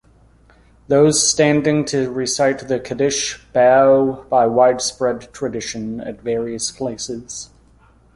Those 0.87 1.21
standing 1.23 1.85
to 1.85 2.09
recite 2.11 2.67
the 2.67 2.79
Kaddish 2.79 3.37
bow, 3.53 4.25
by 4.31 4.47
widespread 4.47 5.31
tradition, 5.31 5.99
at 6.01 6.21
various 6.21 6.71
places. 6.71 7.51